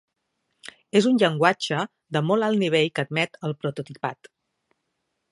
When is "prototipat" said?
3.65-4.31